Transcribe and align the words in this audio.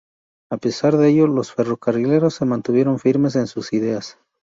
A 0.49 0.57
pesar 0.57 0.97
de 0.97 1.09
ello, 1.09 1.27
los 1.27 1.53
ferrocarrileros 1.53 2.33
se 2.33 2.45
mantuvieron 2.45 2.97
firmes 2.97 3.35
en 3.35 3.45
sus 3.45 3.71
ideas. 3.71 4.17